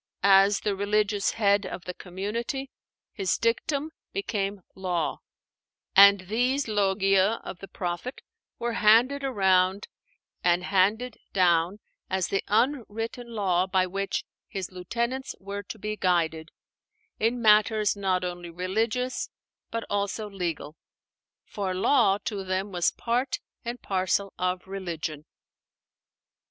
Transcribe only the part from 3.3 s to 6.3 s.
dictum became law; and